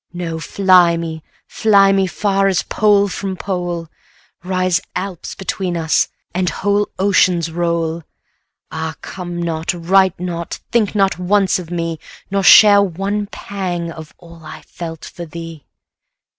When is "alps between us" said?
4.95-6.07